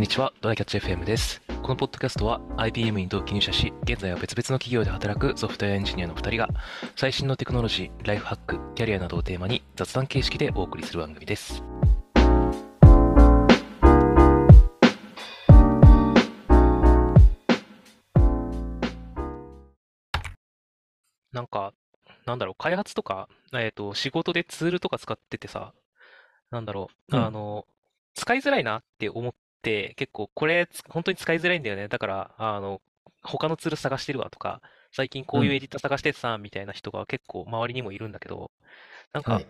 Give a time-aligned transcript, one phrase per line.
[0.00, 1.42] んにちは、ドライキャッチ FM です。
[1.62, 6.48] このポッドキャストは IBM に同期入社し、現在は別々の企業で働くソフトウェアエンジニアの2人が、
[6.96, 11.62] 最新のテクノロジー、ライフハック、キャリアなどをテーマに雑談形式でお送りする番組です。
[21.30, 21.74] なんか、
[22.24, 25.74] なんだろう、開発とか、えっと、仕事でツールとか使っててさ、
[26.50, 27.66] なんだろう、うんあの、
[28.14, 31.88] 使いづらいなって思って、結構これつ本当に使いづらいんだよね。
[31.88, 32.80] だから、あの、
[33.22, 34.60] 他のツール探してるわとか、
[34.92, 38.50] 最近こういううんエディター探しててさ、みたいな人が結構周りにもいるんだけど、
[39.12, 39.46] なんか、はい。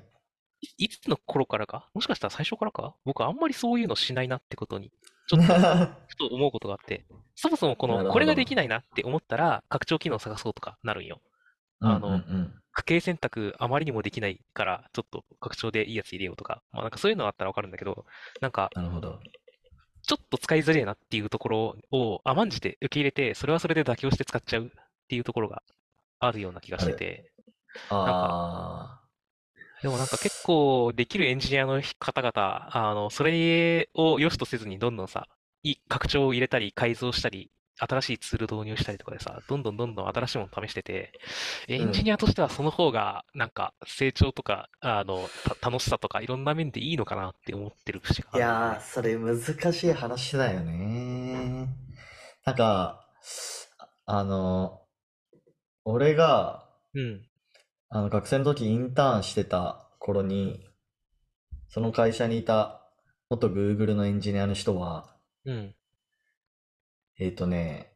[0.77, 4.91] いいつの頃からか、もしかしたら最初からか、僕あんまりそういうのしないなってことに、
[5.27, 5.55] ちょっと、
[6.09, 11.21] ふと思うことがあって、そもそもこの、これができないなって思ったら、拡張機能を探そうとかなるんよ。
[11.83, 18.07] あのうんうん区形選択あまりにもできないから、ちょっと拡張でいいやつ入れようとか、まあなんかそういうのあったらわかるんだけど、
[18.41, 19.19] なんか、なるほど。
[20.03, 24.71] ちょっと使いづれえなっていうところを甘んじて受け入れて、それはそれで妥協して使っちゃうっ
[25.09, 25.63] ていうところが
[26.19, 27.33] あるような気がしてて、
[27.89, 29.01] あ
[29.83, 35.27] でもなんか結構できるエンジニアの方々、あの、それを良しとせずにどんどんさ、
[35.63, 41.13] いい拡張を入れたり改造したり、新しいツール導入したりとかでさ、どんどんどんどん新しいもの試してて、
[41.69, 45.29] エンジニアとしてはその方が、なんか成長とか、あの、
[45.61, 48.39] た楽しさとかいろんな面でいいのかなって思ってる節があ。
[48.39, 51.69] るんだよねやー、それ難しい話だよね。
[52.45, 53.07] なんか、
[54.07, 54.83] あの、
[55.85, 57.23] 俺が、うん。
[57.89, 60.67] あの、学生の時インターンしてた頃に、
[61.69, 62.83] その会社にいた
[63.29, 65.75] 元 Google のエンジニアの人は、うん。
[67.21, 67.93] えっとね、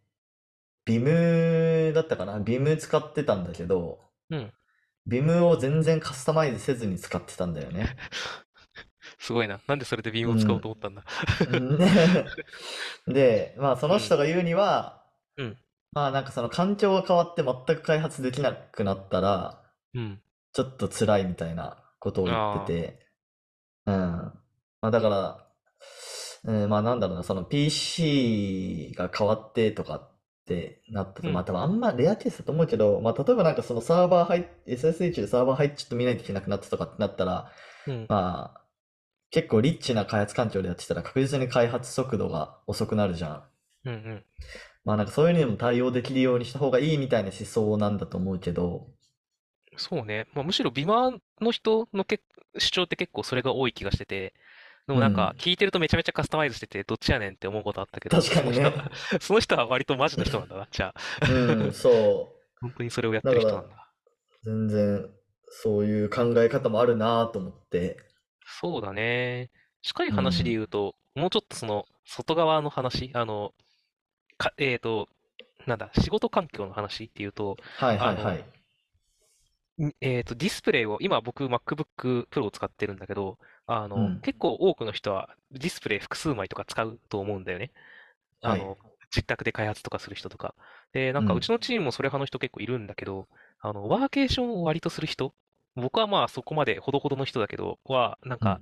[0.86, 4.52] Vim だったかな ?Vim 使ってたんだけど、うん。
[5.08, 7.96] Vim を全然カスタマイズせずに使ってたんだよね。
[9.18, 9.60] すごいな。
[9.66, 11.04] なんでそれで Vim を使おうと思ったんだ？
[13.08, 15.02] で、まあその人が言うには、
[15.38, 15.58] うん
[15.92, 19.62] まあなんかその環境が変わって全く開発できなくなったら、
[19.94, 20.20] うん。
[20.52, 23.06] ちょっと辛いみたいなことを言ってて、
[23.86, 23.94] うん。
[23.94, 24.34] ま
[24.82, 25.48] あだから、
[26.44, 30.10] うん、まあなんだろうな、その PC が変わってとかっ
[30.46, 37.50] てなったと、うんまあ多分あんまレアケースだと思うけど、まあ例えばなんかそのサーバー入っ、SSH でサーバー入ってちょっと見ないといけなくなったとかってなったら、
[37.86, 38.06] うん。
[38.08, 38.60] まあ
[39.30, 43.42] 結構リッチな開発環境でやってたら確実に開発速度が遅くなるじゃん。
[43.86, 44.24] うんうん。
[44.84, 48.86] まあなんかそういうのにも対応できるようにした方がいいみたいな思想なんだと思うけど、
[49.76, 50.26] そうね。
[50.34, 52.20] まあ、むしろビマの人のけ
[52.58, 54.34] 主張って結構それが多い気がしてて、
[54.86, 58.90] でもなんかうん聞いてるとめちゃめちゃカスタマイズしてて、どっちやねんって思うことあったけど、確かにねその人は、
[59.20, 60.68] その人は割とマジな人なんだな。
[60.70, 62.34] じゃあ、うん、そう。
[62.60, 63.90] 本当にそれをやってる人なんだ。
[64.42, 65.10] 全然
[65.48, 67.96] そういう考え方もあるなと思って。
[68.46, 69.50] そうだね。
[69.82, 73.54] 近い話で言うと、もうちょっとその、外側の話、あの、
[74.36, 75.08] か、えっと、
[75.66, 78.44] なんだ、仕事環境の話っていうと、はいはいはい。
[79.84, 84.22] んえっと、ディスプレイを、今僕 MacBook Pro を使ってるんだけど、あの、うん。
[84.22, 87.72] 結構多くの人はディスプレイ複数枚とか使うと思うんだよね。
[88.42, 88.70] あはい。
[88.70, 88.78] の、
[89.14, 90.54] 実宅で開発とかする人とか。
[90.92, 91.40] で、なんかうん。
[91.40, 93.28] うちのチームもそれ派の人結構いるんだけど、
[93.60, 95.34] あの、ワーケーションを割とする人、
[95.76, 98.60] 僕はまあそこまでほどほどの人だけど、は、なんか、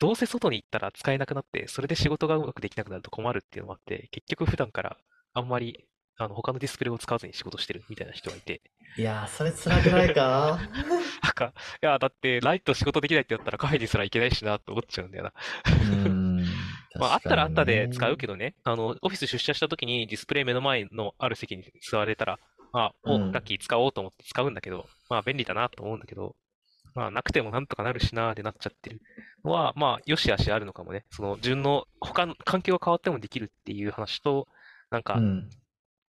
[0.00, 4.96] どうせ外に行ったら使えなくなって、それで仕事がうまくできなくなると困るっていうのもあって、結局普段から
[5.34, 8.62] あんまり、あの、他のディスプレイを使わずに仕事してるみたいな人がいて、
[8.96, 10.58] いやー、それ辛くないか？
[11.22, 15.32] なんか、いや、だって、ライト仕事できないってやったらカフェにすら行けないしなって思っちゃうんだよな。
[16.04, 16.44] うん。
[16.98, 18.34] まあ、あったらあったで使うけど。
[18.34, 22.38] どね、あの、オフィス出社した時にディスプレイ目の前のある席に座れたら、
[22.72, 26.36] まあ、お、うんラッキー使おうと思って使うんだけど、まあ、便利だなと思うんだけど、
[26.94, 29.00] まあ、なくてもなんとかなるしなーってなっちゃってる
[29.44, 31.04] のは、まあ、よしあしあるのかもね。
[31.10, 34.46] その、順の、他の環境が変わってもできるっていう話と、
[34.90, 35.50] なんかう、ん。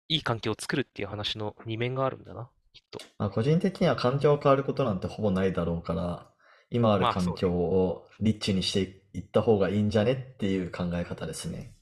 [0.07, 3.00] いい環境を作るっていう話の二面があるんだな、きっと。
[3.18, 6.30] まあ、個人的には環境が変わることなんてほぼないだろうから、
[6.70, 11.74] 今あるまあそうね環境をリッチにしていった方がいいんじゃねっていう考え方ですね。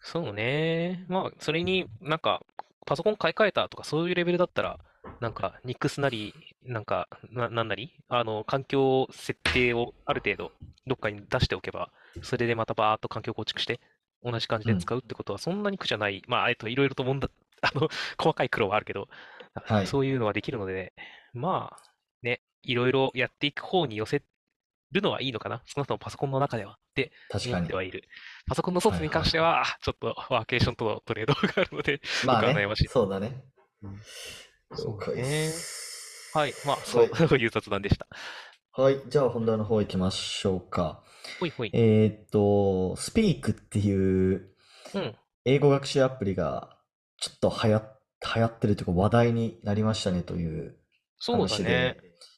[0.00, 1.04] そうね。
[1.08, 2.42] まあ、それになんか、
[2.86, 4.78] パソコン買い替えたとかそういうレベルだったら、
[5.20, 10.52] なんか、ニックスなり、なんか、な、なんなり、あの、環境設定をある程度、
[10.86, 11.90] どっかに出しておけば、
[12.22, 13.80] それでまたバーっと環境構築して、
[14.22, 16.22] 同じ感じで使うってことはそんなに苦じゃない。
[16.28, 17.30] まあ、えっと、いろいろと問題、
[17.62, 17.88] あの、
[18.18, 19.08] 細かい苦労はあるけど、
[19.54, 20.92] はいそういうのはできるので、
[21.32, 21.82] まあ、
[22.22, 24.22] ね、いろいろやっていく方に寄せ
[24.92, 25.62] るのはいいのかな。
[25.66, 26.72] 少なくともパソコンの中では。
[26.72, 27.74] って確かに思って。
[27.74, 28.04] はいる。
[28.46, 33.44] パソコンの外に関しては、ちょっとワーケーションとのトレードがあるので、まあね悩ましい、そうだね。
[34.74, 35.50] そう了解ね。
[36.34, 36.54] はい。
[36.66, 37.06] まあ、そう、
[37.38, 38.06] いう雑談でした。
[38.72, 39.00] はい。
[39.08, 41.02] じゃあ本題の方行きましょうか。
[41.40, 41.70] ほいほい。
[41.72, 44.54] えーっと、Speak っていう
[44.94, 45.16] うん。
[45.44, 46.78] 英語学習アプリが
[47.18, 47.82] ちょっと流行、
[48.34, 50.76] 流行ってるというか話題になりましたねという
[51.18, 51.68] そうだ話ね。
[51.68, 51.82] で、あ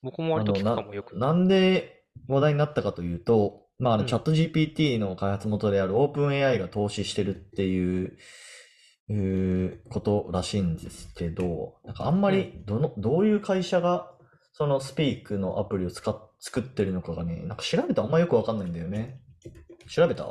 [0.05, 1.17] の、僕も割と聞くかな、もよく。
[1.19, 4.25] なんで話題になったかというと、まあ、あの、チャッうん。
[4.25, 8.17] ト GPT の開発元である OpenAI が投資してるっていう、
[9.09, 12.35] うーことらしいんですけど、なんかあんまうん。
[12.37, 14.12] りどの、どういう会社が
[14.53, 19.21] その Speak のアプリを使っ、作ってるのかがね、なんか調べたらあんまよくわかんないんだよね。
[19.88, 20.25] 調べた？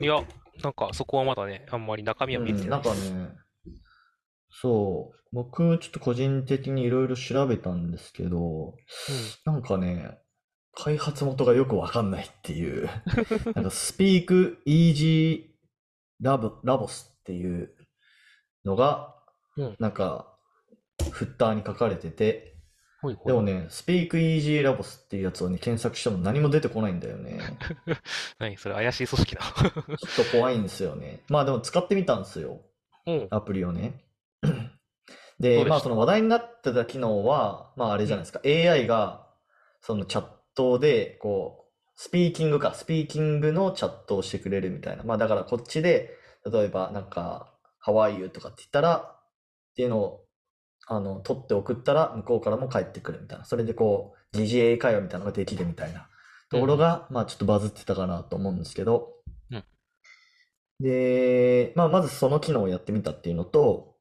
[0.00, 0.22] いや、
[0.62, 3.28] なんかそこはまだね、あんまり中身はうん、見れてなないんかね、
[4.60, 8.74] そう、僕ちょっと個人的にいろいろ調べたんですけど、
[9.46, 9.52] うん。
[9.52, 10.18] なんかね、
[10.74, 12.86] 開発元がよくわかんないっていう、
[13.54, 15.44] なんか Speak Easy
[16.22, 17.74] Lab- Labs っていう
[18.64, 19.14] のが、
[19.56, 19.76] うん。
[19.78, 20.32] なんか、
[21.10, 22.54] フッターに書かれてて、
[23.02, 23.26] ほいほい。
[23.26, 27.40] でもね、Speak Easy Labs っていうやつをね、検索しても何も出てこないんだよね。
[28.38, 29.42] 何それ怪しい組織だ。
[29.52, 31.20] ちょっと怖いんですよね。
[31.28, 32.62] まあでも使ってみたんですよ。
[33.06, 33.28] うん。
[33.30, 34.05] アプリをね。
[35.52, 38.18] どで、まあその話題になってた機能は、まああれじゃうん。
[38.18, 38.40] ないですか。
[38.44, 39.26] AI が
[39.80, 45.02] そのチャットで、こう、スピーキングか、スピーキングのチャットをしてくれるみたいな。
[45.04, 46.10] まあだからこっちで、
[46.50, 47.54] 例えばなんか、
[47.84, 48.30] How are you?
[48.30, 48.96] とかって言ったら、
[49.72, 50.26] っていうのを、
[50.88, 53.44] あの、取って送ったら向こうからも返ってくるみたいな。
[53.44, 56.08] それでこう、疑似英会話みたいなのができるみたいな
[56.50, 56.60] とうん。
[56.60, 59.14] ころが、まあちょっとバズってたかなと思うんですけど、
[59.50, 59.64] うん。
[60.80, 63.96] で、まあまずその機能をやってみたっていうのと、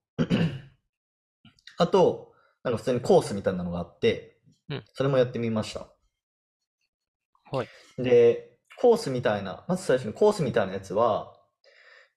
[1.77, 2.33] あと、
[2.63, 4.39] なんか普通にコースみたいなのがあって、
[4.69, 4.85] うん。
[4.93, 5.87] それもやってみました。
[7.51, 7.69] はい。
[7.97, 11.33] で、コースみたいな、まず最初にコースみたいなやつは、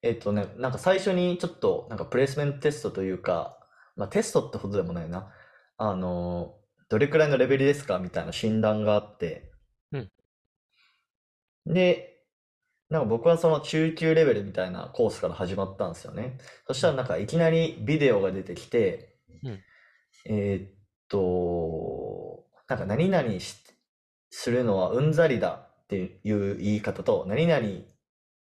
[0.03, 3.59] えっとね、なんか最初にちょっと、なんかプレイスメントテストというか、
[3.97, 5.33] まあテストってほどでもないな。
[5.79, 6.57] あの、
[6.89, 9.53] どれくらいのレベルですかみたいな診断があって、
[9.93, 10.11] うん。
[11.67, 12.25] で、
[12.91, 16.39] なんか僕はその中級レベルみたいなコースから始まったんですよね。
[16.69, 16.93] そしたうん。
[16.93, 19.65] らなんかいきなりビデオが出てきて、うん。
[20.27, 20.71] えーっ
[21.09, 23.57] と、なんか何々し、
[24.31, 27.67] するのはうんざりだっていう言い方と、何々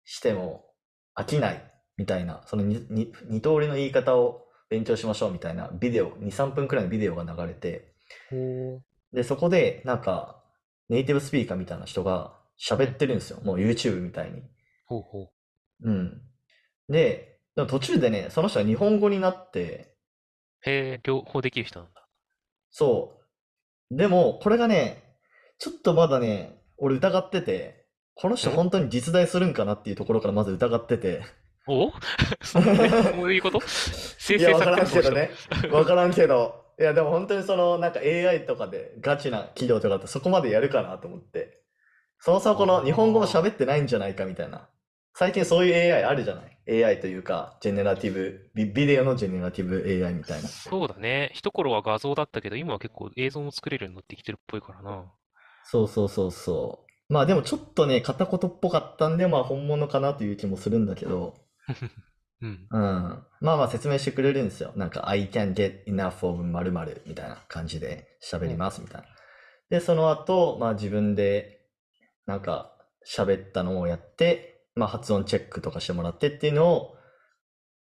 [0.04, 0.66] しても
[1.16, 7.94] 飽きないみたいな、そのにに二通りの言い方を勉強しましょうみたいなビデオ、2、3分くらいのビデオが流れて、
[8.30, 8.82] ほ
[9.14, 10.44] で、そこでなんか
[10.90, 12.96] ネイティブスピーカーみたいな人が喋っん。
[12.96, 13.40] てるんですよ。
[13.44, 14.44] もう YouTube みたいに。
[14.86, 15.32] ほうほう。
[15.84, 16.22] うん。
[16.90, 19.91] で、でも途中でね、その人は日本語になって、
[20.66, 22.06] へえ、両方できる人なんだ。
[22.70, 23.18] そ
[23.92, 23.96] う。
[23.98, 25.04] でも、これがね、
[25.60, 27.86] ちょっとまだね、俺疑ってて、
[28.16, 28.54] この人ん？
[28.54, 31.22] 本当に実在するんかなっていうところからまず疑ってて。
[31.68, 31.92] お？
[32.44, 33.60] そういうこと？
[33.62, 35.32] 生いや、わからんけどね。
[35.72, 36.66] わからんけど。
[36.80, 41.62] いや、でも本当にその、なんか AI とかでガチな企業とかってそこまでやるかなと思って。
[42.20, 44.70] そもそもこの日本語もあ喋ってないんじゃないかみたいな。
[45.14, 46.58] 最近そういう AI あるじゃない？
[46.72, 50.50] ?AI というか、ジェネラティブ、ビ、ビデオのジェネラティブ AI みたいあ、な。
[50.50, 51.32] そうだね。
[51.34, 55.14] 一頃は画像だったけど、今は結構映像も作れるようになってきてるっぽいからな。
[55.64, 57.14] そうそうそうそう。
[57.14, 61.36] まあでもちょっとね、片言っぽかったんで、まあ本物かなという気もするんだけど、
[62.42, 62.70] うん。
[62.72, 62.80] うん。
[63.42, 64.72] まあまあ説明してくれるんですよ。
[64.76, 68.58] なんか、I can get enough of 〇〇みたいな感じで喋りうん。
[68.58, 69.08] ますみたいな。
[69.70, 71.62] で、その後、まあ自分で
[72.28, 72.74] なんか
[73.08, 76.98] 喋ったのをやって、まあ発音チェックとかしてもらってっていうのを、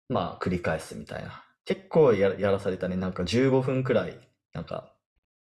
[0.08, 1.44] まあ繰り返すみたいな。
[1.64, 2.96] 結構や、やらされたね。
[2.96, 4.18] なんか15分くらい、
[4.52, 4.94] なんか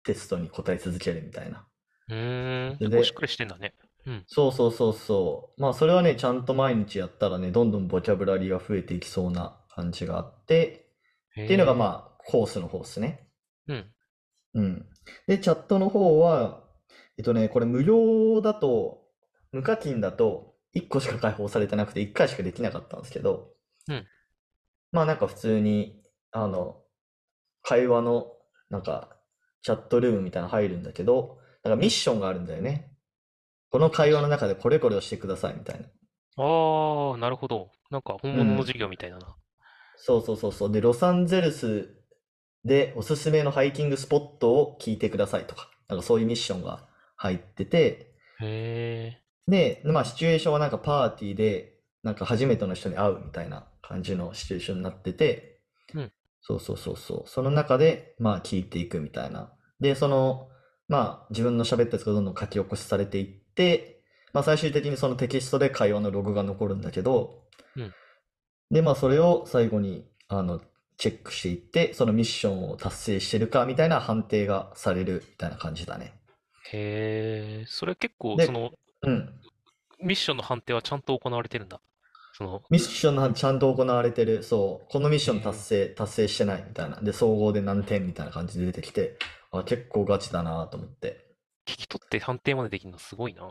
[0.03, 1.67] テストに答え続けるみたいな。
[2.09, 2.89] うーん。
[2.89, 3.73] で、しっかりしてんだね。
[4.05, 4.23] うん。
[4.27, 5.61] そうそうそうそう。
[5.61, 10.91] まあそれはね、ちゃんと毎日やったらね、どんどんボキャブラリーが増えていきそうな感じがあって、
[11.31, 11.73] っていうのが。
[11.73, 13.27] まあコースの方ですね。
[13.67, 13.93] うん。
[14.53, 14.85] うん。
[15.27, 16.63] で、チャットの方は、
[17.17, 19.07] えっとね、これ無料だと、
[19.51, 23.49] 無課金だと1個しか開放されてなくて1回しかできなかったんですけど、
[23.87, 24.07] うん。
[24.91, 26.01] まあなんか普通に、
[26.31, 26.81] あの、
[27.61, 28.27] 会話の、
[28.69, 29.17] なんか、
[29.61, 32.91] チャットルームみたいなの入るんだけど、なんかミッションがあるんだよね。
[33.69, 35.85] この会話の中でこれこれをしてくださいみたいな。
[36.43, 37.71] ああ、なるほど。
[37.89, 38.37] なんか本うん。
[38.37, 39.35] 物の授業みたいだな。
[39.95, 40.71] そうそうそうそう。
[40.71, 41.89] で、ロサンゼルス
[42.65, 49.20] でおすすめのハイキングスポットを聞いてくださいとか、なんかそういうミッションが入ってて、へえ。
[49.47, 55.61] で、まあシチュエーションはなんかパーティーで、なんか初めての人に会うみたいな感じのシチュエーションになってて、
[55.93, 56.11] うん。
[56.41, 57.29] そうそうそうそう。
[57.29, 59.53] その中で、まあ聞いていくみたいな。
[59.79, 60.49] で、その、
[60.87, 67.43] まあ自分の喋ったやつがどんどん書き起こしされていって、まあ最終的にそのテキストで会話のログが残るんだけど、
[67.75, 67.93] うん。
[68.71, 70.61] で、まあそれを最後に、あの、
[70.97, 76.13] チェックしていって、そのミッションを達成してるかみたいな判定がされるみたいな感じだね。
[76.71, 77.65] へえ。
[77.67, 78.71] それ結構、そで、の、
[79.03, 79.33] うん。
[80.01, 81.81] ミッションの判定はちゃんと行われてるんだ。
[82.33, 84.41] その、ミッションのちゃんと行われてる。
[84.43, 84.91] そう。
[84.91, 86.99] このミッション達え成、達成してないみたいな。
[87.01, 89.17] で、総合で何点みたいな感じで出てきて、
[89.51, 91.27] あ、結構ガチだなと思って。
[91.67, 93.43] 聞き取って判定までできるのすごいな。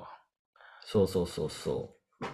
[0.85, 2.27] そうそうそうそう。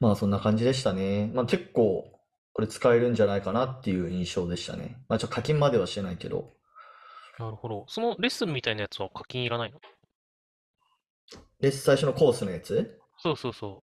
[0.00, 1.30] まあそんな感じでしたね。
[1.34, 2.04] まあ結構
[2.52, 4.96] これ使えるんじゃないかなっていう印象でしたね。
[5.08, 6.52] まあちょっと課金まではしてないけど。
[7.38, 7.84] なるほど。
[7.88, 9.80] そのレッスンみたいなやつは課金いらないの？
[11.60, 12.98] で、最初のコースのやつ？
[13.18, 13.82] そうそうそ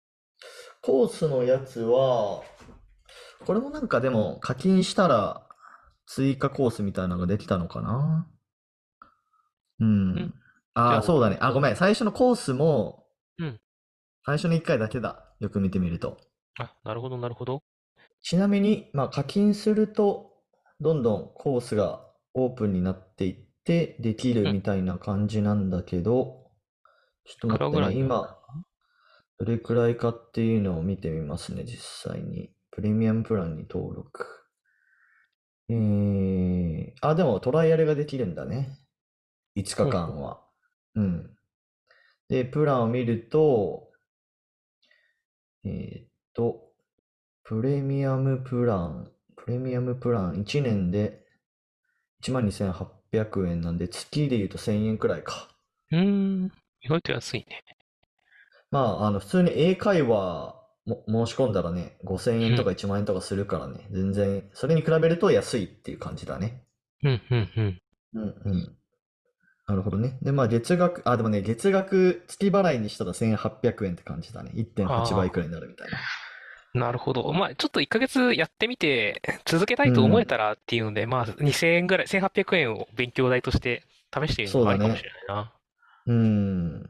[0.82, 2.44] コースのやつは、
[3.46, 5.48] これもなんかでも課金したら
[6.06, 8.28] 追加コースみたいなのができたのかな？
[9.80, 9.88] うう。
[9.88, 10.34] ん。
[10.74, 11.38] あ、ああ、そうだね。
[11.42, 11.76] あ、ごめん。
[11.76, 13.08] 最初のコースも、
[13.40, 13.60] うん。
[14.26, 15.24] 最初の1回だけだ。
[15.40, 16.18] よく見てみると。
[16.60, 17.62] あ、なるほど、なるほど。
[18.22, 20.34] ちなみに、まあ課金すると、
[20.80, 24.54] どんどんコースがオープンになっていってできるうん。
[24.54, 26.45] みたいな感じなんだけど、
[27.25, 28.00] ちょっと待ってね。
[28.00, 28.38] 今、
[29.38, 32.51] どれくらいかっていうのを見てみますね、実際に。
[32.72, 34.27] プレミアムプランに登録。
[35.70, 38.79] えー、あ、でもトライアルができるんだね。
[39.55, 40.01] 5ほうほう。
[40.01, 40.41] 日間は。
[40.96, 41.36] うん。
[42.29, 43.89] で、プランを見ると、
[45.63, 46.72] えーっと、
[47.44, 51.25] プレミアムプラン、プレミアムプラン1年で
[52.24, 55.50] 12,800円なんで、月で言うと1000円くらいか。
[55.91, 56.51] うーん。
[56.86, 57.63] 意外と安いね。
[58.72, 62.75] まあ、あの、普通に英会話も申し込んだらね、5000円とかうん。
[62.75, 66.63] 1万円とかするからね、全然、それに比べると安いっていう感じだね。
[67.04, 67.82] うん、うん、うん。
[68.13, 68.77] うんうん。
[69.68, 70.18] なるほどね。
[70.22, 74.51] で、まあ、月額、あ、でもね、月額月払いにしたら1800円って感じだね。
[74.56, 75.48] 1.8倍くらい。
[75.48, 76.08] になるみたいな。
[76.74, 77.32] なるほど。
[77.34, 80.38] まあ、ちょっと1ヶ月やってみて、続けたういと思えたん。
[80.38, 84.62] らっていうので、まあ、2000円ぐらい、1800円を勉強代として試してみるの。
[84.62, 85.55] もありかもしれないな。
[86.06, 86.90] うん。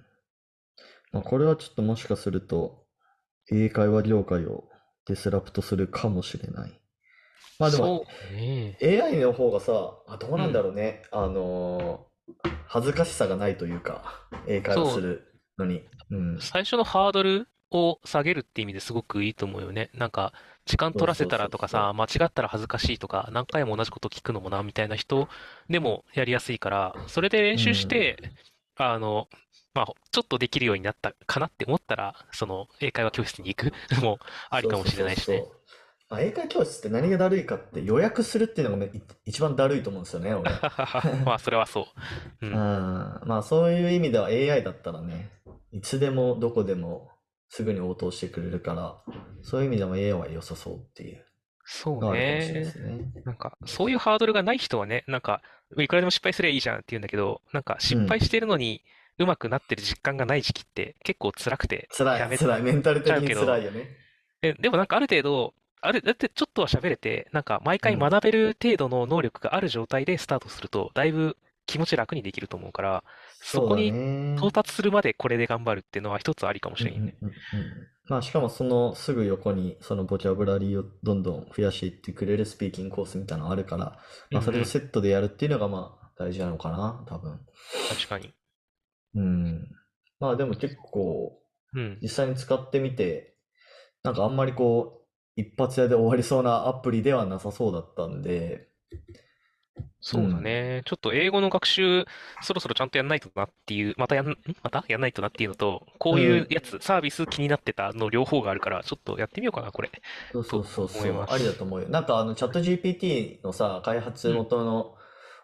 [1.12, 2.84] まあ、これはちょっともしかすると、
[3.52, 4.66] 英会話業界を
[5.08, 6.82] ディスラプトするかもしれない。
[7.60, 8.82] まあでも、そうね。
[8.82, 9.74] AI の方がさ、
[10.08, 10.64] あ、どうなんだうん。
[10.64, 11.04] ろうね。
[11.12, 12.16] あのー
[12.68, 14.96] 恥ずかしさがないというか、英会話そう。
[14.96, 15.84] するのに。
[16.12, 16.40] うん。
[16.40, 19.90] 最初のハードルを下げるって意味ですごくいいと思うよね。
[19.94, 20.34] なんか、
[20.66, 25.28] 時間取らせたそうそうそうらとかさ、そ間違ったら恥ずかしいとか、何回も同じこと聞くのもな、みたいな人
[25.70, 27.60] でもやりやすいから、それで練う。
[27.60, 27.88] う習しん。
[27.88, 28.18] て、
[28.78, 29.28] あの、
[29.74, 35.38] まあ、ちょっとできるようになったかなって思ったら、その、英会話教室に行くの もありかもしれそうそうそうないしね。
[35.40, 35.56] そう。
[36.10, 40.52] まあ、英会教室って何がだるいかって予約するっていうのがね、い一番だるいと思うんですよね、俺。
[41.26, 42.46] まあ、それはそう。
[42.46, 42.56] ううん、ん。
[43.26, 45.32] まあそういう意味では AI だったらね、
[45.72, 47.10] いつでもどこでも
[47.50, 49.02] すぐに応答してくれるから、
[49.42, 51.26] そういう意味でも AI は良さそうっていう
[51.64, 52.66] そうね。
[52.66, 53.00] すね。
[53.26, 55.42] なんか、そういうハードルがない人はね、なんか、
[55.80, 58.26] いくらでも失敗すればいいじゃんって言うんだけど、なんか、失敗うん。
[58.26, 58.84] してるのに、
[59.18, 62.62] うまくなってる実感がない時期って結構辛くて辛い、やめ辛い。
[62.62, 63.88] メンタル的にいよね。
[64.42, 68.00] で、でもなんかある程度、ある、だってちょっとは喋れて、なんか毎回うん。
[68.00, 73.04] 学べる程度の能力がある状態でスタートすると、だいぶ気持ち楽にできると思うから、
[73.40, 73.98] そそうだこに
[74.36, 74.52] 到ね。
[74.52, 77.16] 達するまでこれで頑張るっていうのは一つありかもうんうしれんよね。
[77.22, 77.88] んうんうん。
[78.08, 84.00] まあしかもそのすぐ横にそのボキャブラリーをどんどん増やしていってくれるスピーキングコースみたいなのあるから、
[84.32, 84.66] まあそれとうんうん。
[84.66, 87.40] セットでやるっていうのがまあ大事なのかな、多分。
[87.90, 88.34] 確かに。
[89.16, 89.68] うん。
[90.20, 91.40] まあでも結構
[91.76, 92.00] うん。
[92.02, 93.36] 実際に使ってみて、
[94.04, 98.96] なんかあんまりこう、一発屋で終わりそうなアプリではなさそうだったんで、う
[100.00, 100.44] そうだん。
[100.44, 100.82] ね。
[100.86, 102.06] ちょっと英語の学習、
[102.42, 104.38] そろそろちゃんとやんないとなっていう、またやん、ん？
[104.64, 104.86] また？
[104.88, 109.92] やんないとなっていうのと、こうういうんやつ、サービス気になってたの両方があるから、ちょっとやってみようかな、これ。
[110.34, 111.64] そうそうとそうそう、思いまありだとす。
[111.64, 111.90] 思うよ。
[111.90, 114.36] なんかあのチャット GPT のさ、開発うん。
[114.36, 114.96] 元の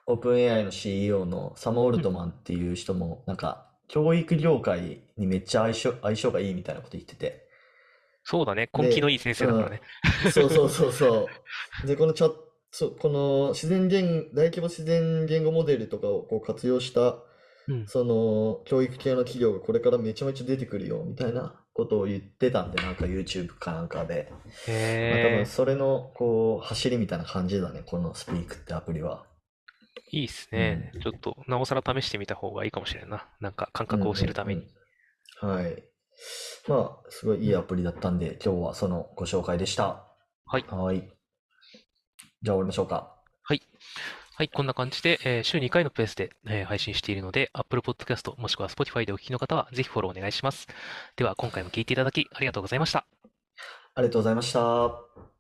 [0.08, 2.02] OpenAI の CEO のサム・オルうん。
[2.02, 7.48] トマンっていう人も、なんか教育業界にめっちゃ相性、相性がいいみたいなこと言ってて。
[8.24, 8.70] そうだね。
[8.74, 9.82] 根気のいいで、先生だからね。
[10.26, 11.30] うん、そうそうそうそ
[11.84, 11.88] う。
[11.88, 17.18] で、このチャット、そうこの自然言、大規模自然言語モデルとかをこう活用した
[17.68, 17.92] うん。
[17.92, 24.32] その教育系の企業がこれからめちゃめちゃ出てくるよみたいなことを言ってたんで、なんか YouTube かなんかで。
[25.08, 29.26] まあ多分へそれのこう走りみたいな感じだね、このスピークってアプリは。
[30.14, 30.90] え、いいっすうん。
[30.90, 30.92] ね。
[31.02, 33.28] ちょっと、なおさら試してみた方がいいかもしれんな。
[33.40, 34.68] なんか感うん覚を知るうんために。
[35.42, 35.50] うん。
[35.50, 35.84] はい。
[36.68, 40.06] まあ、すごいいいアプリだったんで、今日はそのご紹介でした。
[40.46, 40.66] はい。
[40.68, 41.10] はい。
[42.44, 43.16] じゃあ終わりましょうか。
[43.44, 43.62] はい。
[44.36, 50.68] はい、こんな感じで、えー週2回のペースで、えー配信しているので、Apple Podcast もしくは Spotify でお聞きの方は、ぜひフォローお願いします。
[51.16, 53.06] では、今回も聞いていただきありがとうございました。
[53.96, 55.31] ありがとうございました。